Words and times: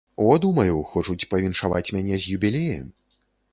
О, 0.23 0.29
думаю, 0.45 0.77
хочуць 0.93 1.27
павіншаваць 1.35 1.85
мяне 1.99 2.21
з 2.25 2.35
юбілеем. 2.41 2.91